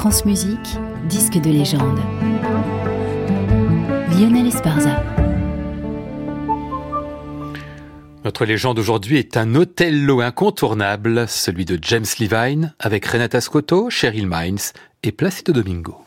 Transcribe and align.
France 0.00 0.24
Musique, 0.24 0.78
disque 1.10 1.38
de 1.38 1.50
légende. 1.50 2.00
Lionel 4.18 4.46
Esparza. 4.46 5.04
Notre 8.24 8.46
légende 8.46 8.78
aujourd'hui 8.78 9.18
est 9.18 9.36
un 9.36 9.54
Othello 9.54 10.22
incontournable, 10.22 11.28
celui 11.28 11.66
de 11.66 11.78
James 11.82 12.06
Levine, 12.18 12.72
avec 12.78 13.04
Renata 13.04 13.42
Scotto, 13.42 13.90
Cheryl 13.90 14.26
Mines 14.26 14.72
et 15.02 15.12
Placido 15.12 15.52
Domingo. 15.52 15.98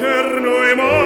eterno 0.00 0.64
e 0.64 0.74
morto. 0.74 0.99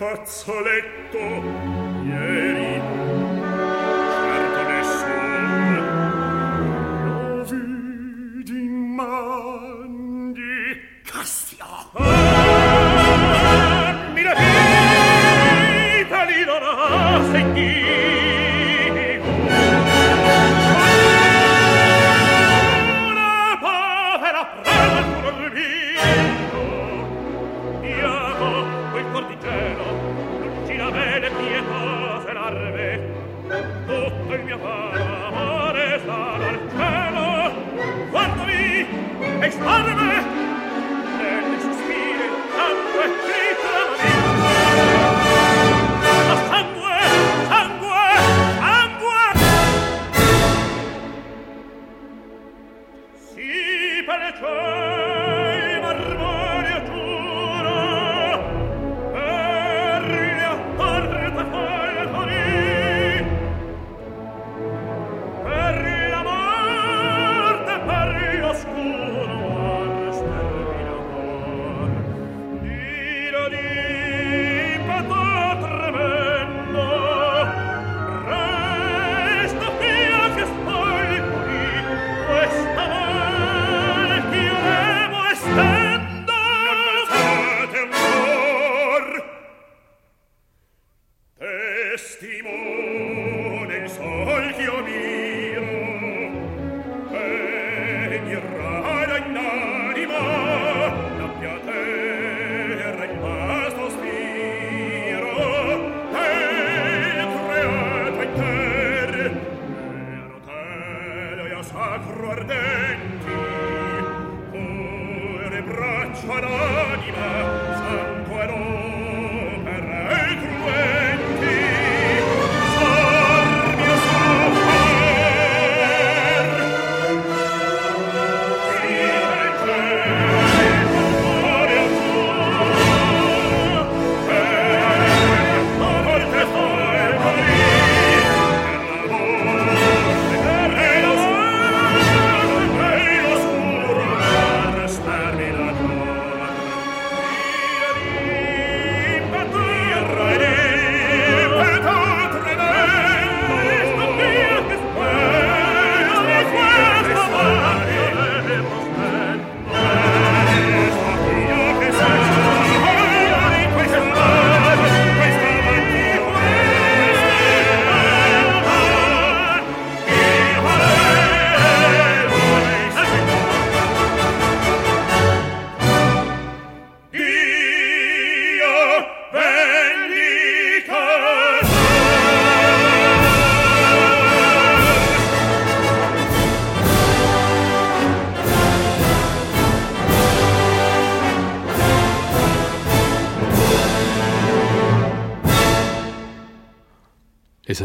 fazzoletto 0.00 1.26
ieri 2.08 3.19
return. 54.40 54.79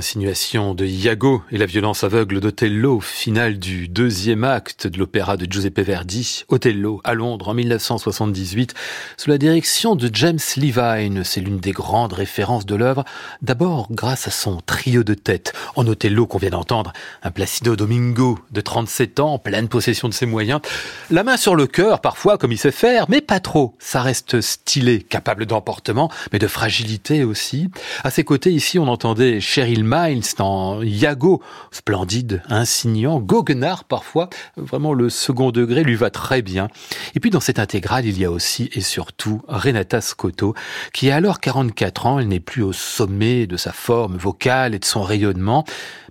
Les 0.06 0.10
insinuations 0.10 0.76
de 0.76 0.86
Iago 0.86 1.42
et 1.52 1.58
la 1.58 1.66
violence 1.66 2.04
aveugle 2.04 2.40
d'Othello, 2.40 3.00
finale 3.00 3.58
du 3.58 3.88
deuxième 3.88 4.44
acte 4.44 4.86
de 4.86 5.00
l'opéra 5.00 5.36
de 5.36 5.52
Giuseppe 5.52 5.80
Verdi, 5.80 6.44
Othello, 6.48 7.02
à 7.04 7.16
Londres 7.16 7.48
en 7.48 7.56
1978, 7.56 8.76
sous 9.18 9.32
la 9.32 9.40
direction 9.40 9.96
de 9.96 10.08
James 10.14 10.38
Levine. 10.58 11.24
C'est 11.24 11.42
l'une 11.42 11.58
des 11.58 11.72
grandes 11.72 12.14
références 12.14 12.68
de 12.68 12.76
l'œuvre, 12.76 13.04
d'abord 13.42 13.88
grâce 13.90 14.28
à 14.28 14.32
son 14.32 14.62
trio 14.64 15.04
de 15.04 15.16
tête. 15.16 15.54
En 15.76 15.88
Othello 15.88 16.28
qu'on 16.28 16.38
vient 16.38 16.52
d'entendre, 16.52 16.94
un 17.24 17.32
Placido 17.32 17.76
Domingo 17.76 18.38
de 18.52 18.62
37 18.62 19.20
ans, 19.20 19.40
pleine 19.40 19.70
possession 19.70 20.08
de 20.08 20.14
ses 20.14 20.28
moyens, 20.28 20.62
la 21.10 21.24
main 21.24 21.38
sur 21.38 21.56
le 21.56 21.66
cœur 21.66 22.00
parfois 22.00 22.38
comme 22.38 22.52
il 22.52 22.60
sait 22.60 22.70
faire, 22.70 23.08
mais 23.10 23.22
pas 23.22 23.40
trop. 23.40 23.76
Ça 23.80 24.04
reste 24.04 24.40
stylé, 24.42 25.02
capable 25.02 25.48
d'emportement, 25.48 26.12
mais 26.32 26.38
de 26.38 26.48
fragilité 26.48 27.24
aussi. 27.24 27.70
À 28.04 28.12
ses 28.12 28.24
côtés 28.24 28.52
ici, 28.52 28.78
on 28.78 28.88
entendait 28.88 29.42
Cheryl 29.42 29.84
Miles 29.96 30.24
dans 30.38 30.82
Iago, 30.82 31.42
splendide, 31.72 32.42
insignant, 32.50 33.20
goguenard 33.20 33.86
parfois, 33.86 34.30
vraiment 34.58 34.94
le 34.94 35.10
second 35.10 35.52
degré 35.52 35.84
lui 35.84 35.96
va 35.96 36.10
très 36.10 36.42
bien. 36.42 36.68
Et 37.16 37.20
puis 37.20 37.30
dans 37.30 37.40
cette 37.40 37.60
intégrale, 37.60 38.06
il 38.06 38.20
y 38.20 38.26
a 38.26 38.32
aussi 38.32 38.70
et 38.74 38.82
surtout 38.82 39.42
Renata 39.48 40.02
Scotto, 40.02 40.54
qui 40.94 41.12
a 41.12 41.16
alors 41.16 41.40
44 41.40 42.06
ans, 42.08 42.20
elle 42.20 42.28
n'est 42.28 42.40
plus 42.42 42.62
au 42.62 42.74
sommet 42.74 43.48
de 43.48 43.56
sa 43.56 43.72
forme 43.72 44.18
vocale 44.18 44.76
et 44.76 44.80
de 44.80 44.86
son 44.86 45.02
rayonnement, 45.02 45.64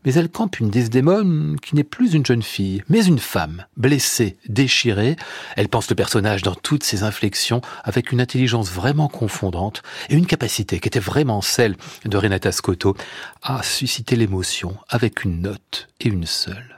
mais 0.04 0.14
elle 0.14 0.28
campe 0.28 0.60
une 0.60 0.70
Desdémone 0.70 1.56
qui 1.60 1.74
n'est 1.74 1.84
plus 1.84 2.14
une 2.14 2.26
jeune 2.26 2.42
fille, 2.42 2.82
mais 2.88 3.04
une 3.04 3.18
femme, 3.18 3.64
blessée, 3.76 4.36
déchirée. 4.48 5.16
Elle 5.56 5.68
pense 5.68 5.88
le 5.88 5.96
personnage 5.96 6.42
dans 6.42 6.54
toutes 6.54 6.84
ses 6.84 7.02
inflexions 7.02 7.60
avec 7.82 8.12
une 8.12 8.20
intelligence 8.20 8.70
vraiment 8.70 9.08
confondante 9.08 9.82
et 10.10 10.14
une 10.14 10.26
capacité 10.26 10.80
qui 10.80 10.88
était 10.88 11.00
vraiment 11.00 11.40
celle 11.40 11.76
de 12.04 12.16
Renata 12.16 12.52
Scotto 12.52 12.96
à 13.42 13.62
susciter 13.62 14.16
l'émotion 14.16 14.76
avec 14.88 15.24
une 15.24 15.40
note 15.40 15.88
et 16.00 16.08
une 16.08 16.26
seule. 16.26 16.73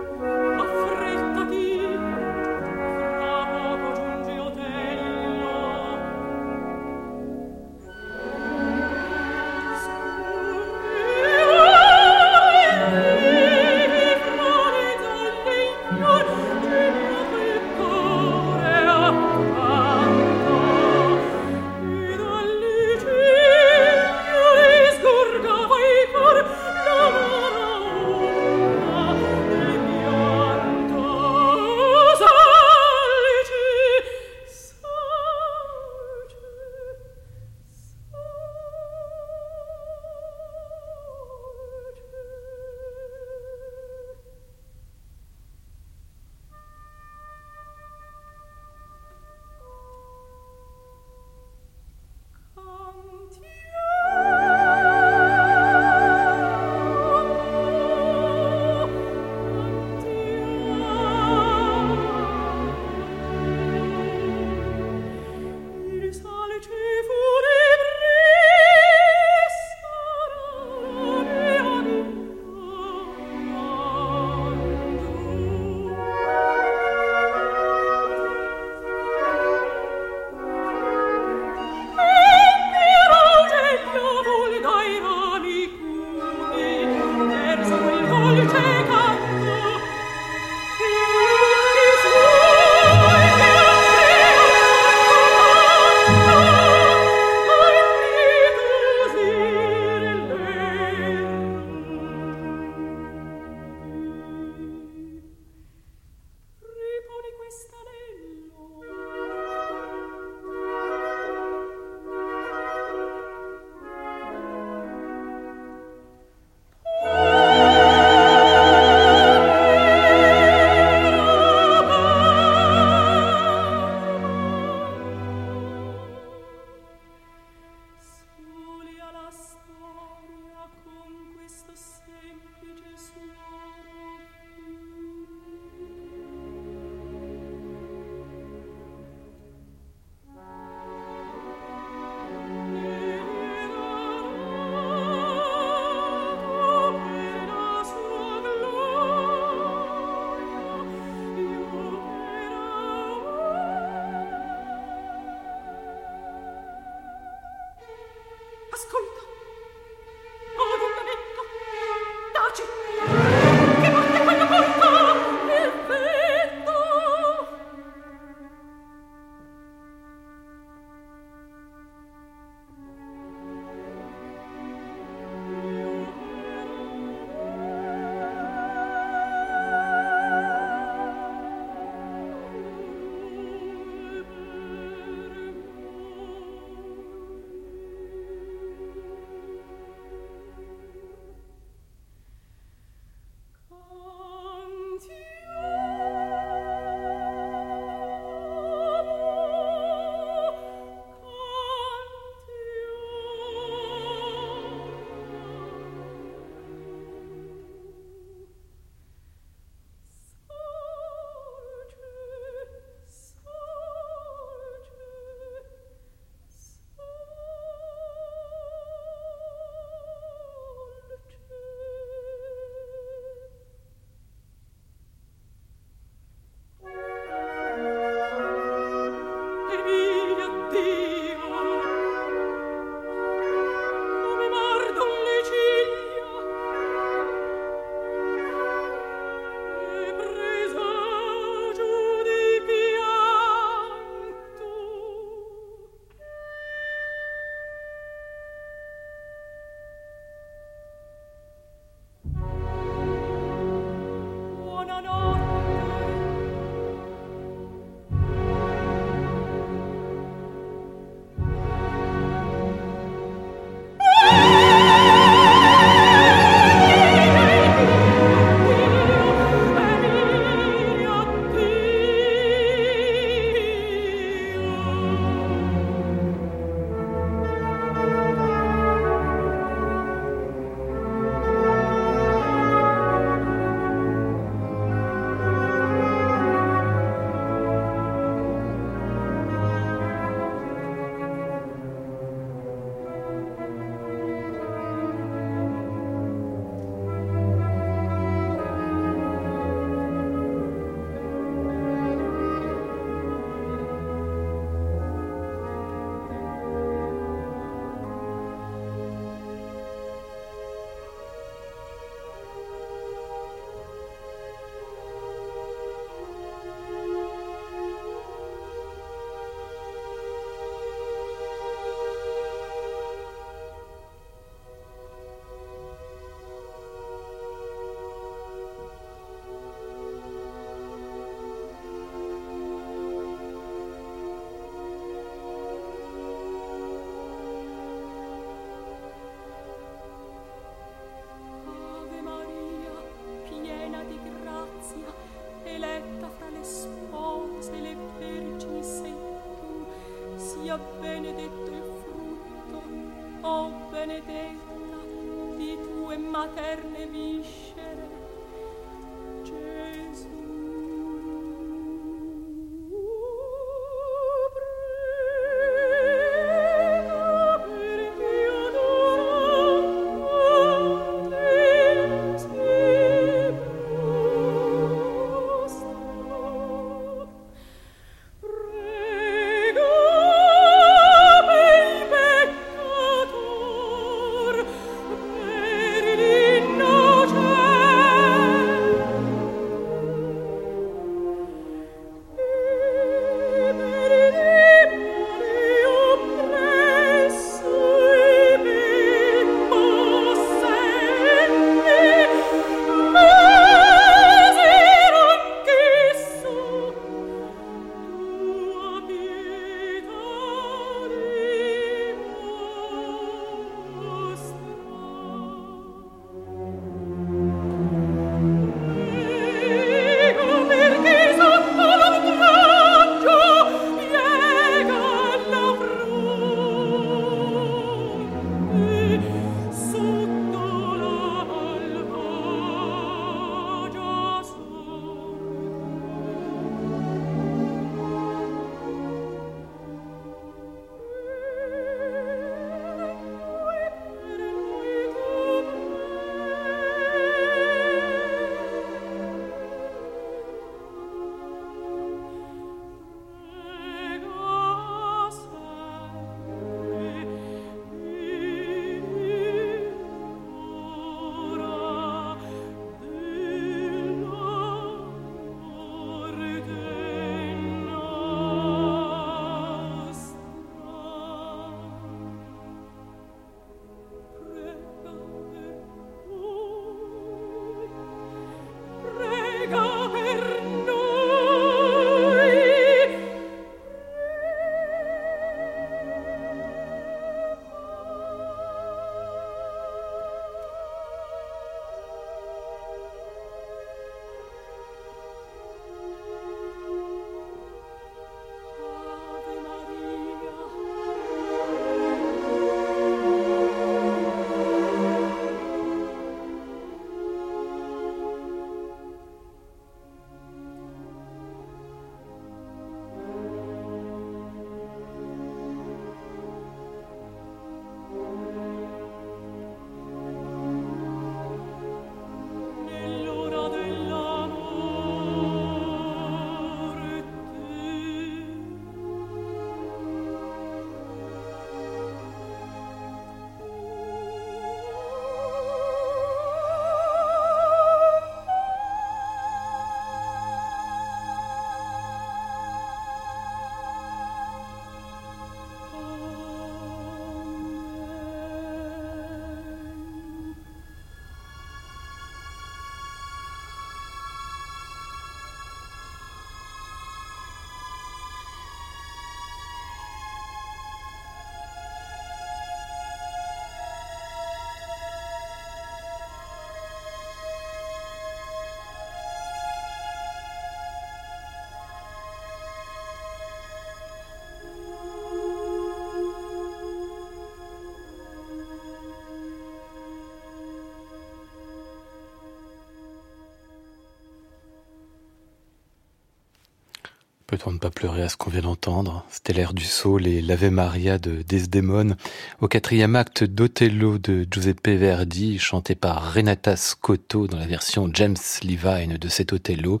Peut-on 587.56 587.72
ne 587.72 587.78
pas 587.78 587.88
pleurer 587.88 588.22
à 588.22 588.28
ce 588.28 588.36
qu'on 588.36 588.50
vient 588.50 588.60
d'entendre. 588.60 589.24
C'était 589.30 589.54
l'air 589.54 589.72
du 589.72 589.86
saule 589.86 590.26
et 590.26 590.42
l'Ave 590.42 590.68
Maria 590.68 591.16
de 591.16 591.40
Desdemone. 591.40 592.18
Au 592.60 592.68
quatrième 592.68 593.16
acte 593.16 593.44
d'Othello 593.44 594.18
de 594.18 594.46
Giuseppe 594.50 594.88
Verdi, 594.88 595.58
chanté 595.58 595.94
par 595.94 596.34
Renata 596.34 596.76
Scotto 596.76 597.46
dans 597.46 597.56
la 597.56 597.64
version 597.64 598.10
James 598.12 598.36
Levine 598.62 599.16
de 599.16 599.28
cet 599.30 599.54
Othello. 599.54 600.00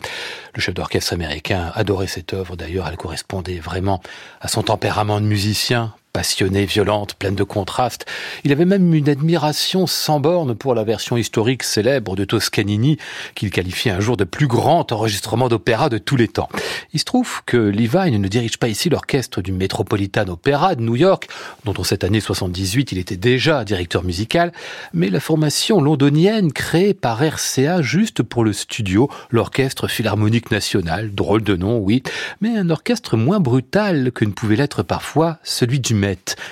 Le 0.54 0.60
chef 0.60 0.74
d'orchestre 0.74 1.14
américain 1.14 1.72
adorait 1.74 2.08
cette 2.08 2.34
œuvre, 2.34 2.56
d'ailleurs 2.56 2.88
elle 2.88 2.98
correspondait 2.98 3.58
vraiment 3.58 4.02
à 4.42 4.48
son 4.48 4.62
tempérament 4.62 5.22
de 5.22 5.26
musicien, 5.26 5.94
passionnée, 6.16 6.64
violente, 6.64 7.12
pleine 7.12 7.34
de 7.34 7.44
contrastes. 7.44 8.06
Il 8.42 8.50
avait 8.50 8.64
même 8.64 8.94
une 8.94 9.10
admiration 9.10 9.86
sans 9.86 10.18
borne 10.18 10.54
pour 10.54 10.74
la 10.74 10.82
version 10.82 11.18
historique 11.18 11.62
célèbre 11.62 12.16
de 12.16 12.24
Toscanini, 12.24 12.96
qu'il 13.34 13.50
qualifiait 13.50 13.90
un 13.90 14.00
jour 14.00 14.16
de 14.16 14.24
plus 14.24 14.46
grand 14.46 14.90
enregistrement 14.92 15.50
d'opéra 15.50 15.90
de 15.90 15.98
tous 15.98 16.16
les 16.16 16.28
temps. 16.28 16.48
Il 16.94 17.00
se 17.00 17.04
trouve 17.04 17.42
que 17.44 17.58
Levine 17.58 18.18
ne 18.18 18.28
dirige 18.28 18.56
pas 18.56 18.68
ici 18.68 18.88
l'orchestre 18.88 19.42
du 19.42 19.52
Metropolitan 19.52 20.26
Opera 20.28 20.74
de 20.74 20.80
New 20.80 20.96
York, 20.96 21.28
dont 21.66 21.74
en 21.76 21.84
cette 21.84 22.02
année 22.02 22.20
78 22.20 22.92
il 22.92 22.98
était 22.98 23.18
déjà 23.18 23.62
directeur 23.66 24.02
musical, 24.02 24.52
mais 24.94 25.10
la 25.10 25.20
formation 25.20 25.82
londonienne 25.82 26.50
créée 26.50 26.94
par 26.94 27.22
RCA 27.22 27.82
juste 27.82 28.22
pour 28.22 28.42
le 28.42 28.54
studio, 28.54 29.10
l'Orchestre 29.28 29.86
Philharmonique 29.86 30.50
National, 30.50 31.14
drôle 31.14 31.42
de 31.42 31.56
nom, 31.56 31.76
oui, 31.76 32.02
mais 32.40 32.56
un 32.56 32.70
orchestre 32.70 33.18
moins 33.18 33.38
brutal 33.38 34.12
que 34.12 34.24
ne 34.24 34.30
pouvait 34.30 34.56
l'être 34.56 34.82
parfois 34.82 35.36
celui 35.42 35.78
du 35.78 35.92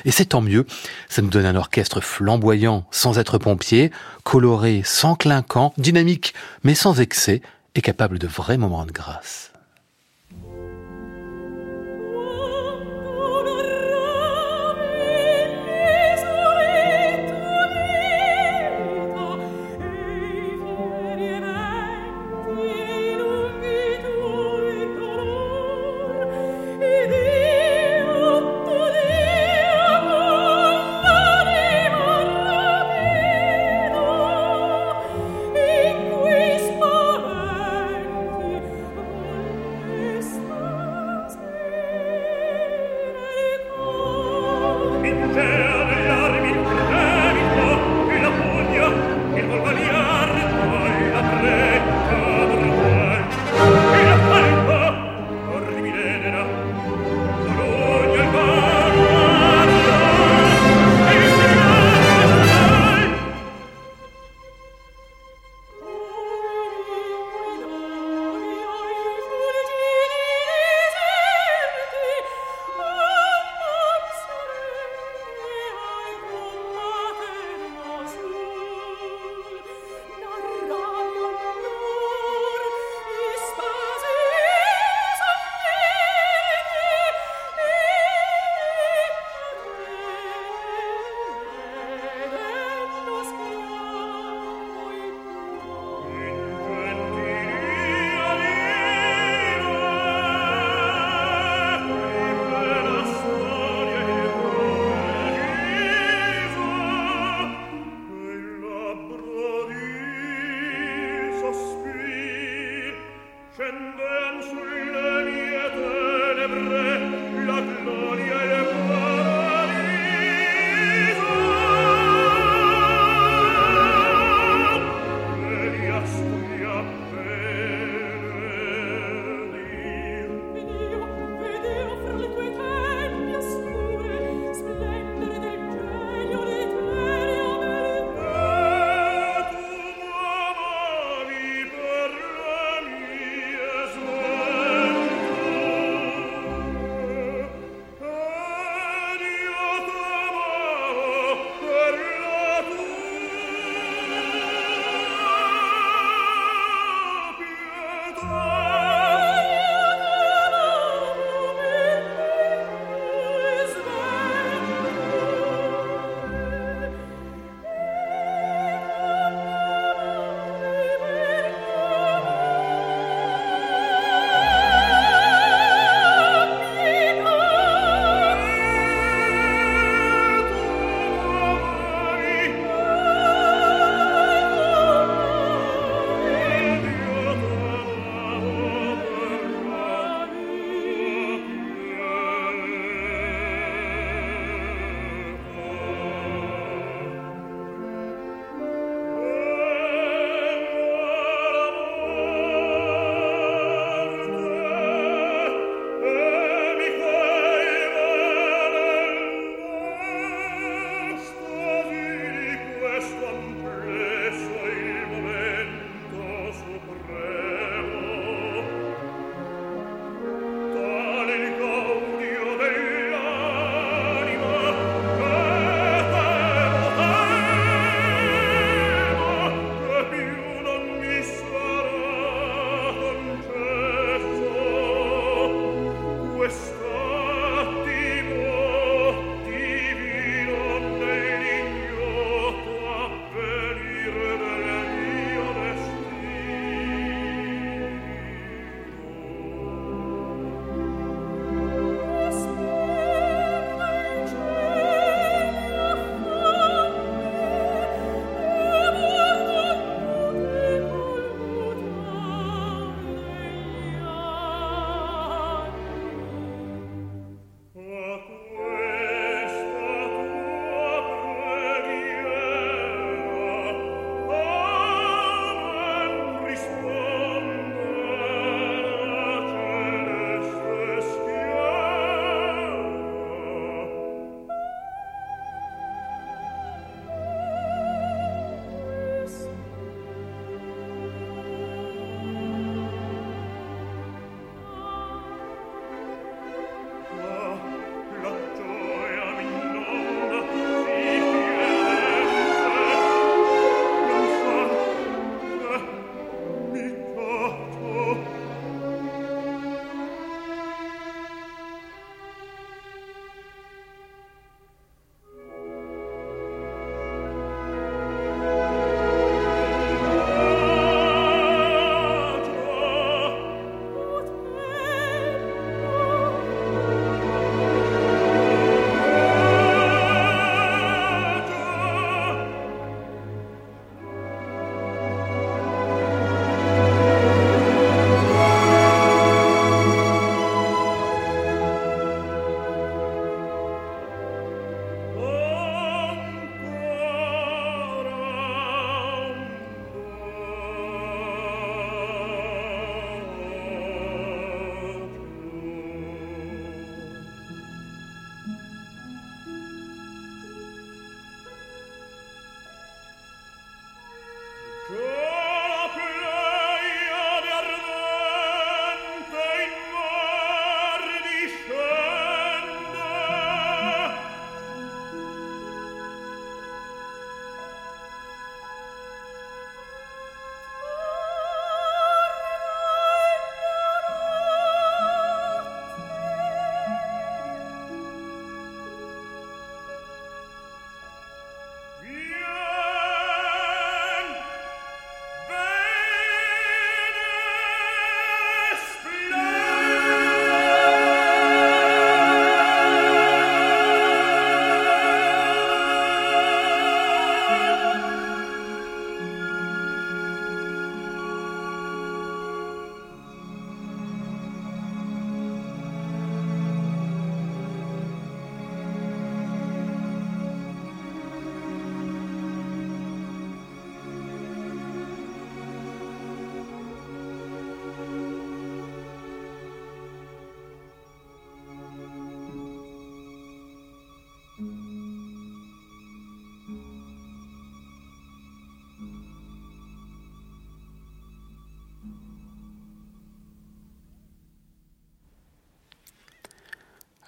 et 0.04 0.10
c'est 0.10 0.26
tant 0.26 0.40
mieux. 0.40 0.66
Ça 1.08 1.22
nous 1.22 1.30
donne 1.30 1.46
un 1.46 1.56
orchestre 1.56 2.00
flamboyant 2.00 2.84
sans 2.90 3.18
être 3.18 3.38
pompier, 3.38 3.90
coloré 4.22 4.82
sans 4.84 5.14
clinquant, 5.14 5.72
dynamique 5.78 6.34
mais 6.62 6.74
sans 6.74 7.00
excès 7.00 7.42
et 7.74 7.80
capable 7.80 8.18
de 8.18 8.26
vrais 8.26 8.58
moments 8.58 8.86
de 8.86 8.92
grâce. 8.92 9.53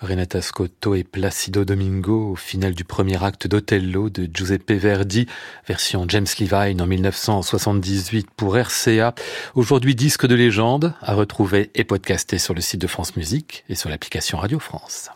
Renata 0.00 0.42
Scotto 0.42 0.94
et 0.94 1.04
Placido 1.04 1.64
Domingo 1.64 2.32
au 2.32 2.36
final 2.36 2.74
du 2.74 2.84
premier 2.84 3.22
acte 3.22 3.46
d'Othello 3.46 4.10
de 4.10 4.28
Giuseppe 4.32 4.72
Verdi, 4.72 5.26
version 5.66 6.04
James 6.08 6.26
Levine 6.38 6.82
en 6.82 6.86
1978 6.86 8.28
pour 8.36 8.56
RCA. 8.56 9.14
Aujourd'hui 9.54 9.94
disque 9.94 10.26
de 10.26 10.34
légende 10.34 10.92
à 11.00 11.14
retrouver 11.14 11.70
et 11.74 11.84
podcasté 11.84 12.38
sur 12.38 12.52
le 12.52 12.60
site 12.60 12.80
de 12.80 12.86
France 12.86 13.16
Musique 13.16 13.64
et 13.68 13.74
sur 13.74 13.88
l'application 13.88 14.38
Radio 14.38 14.58
France. 14.58 15.10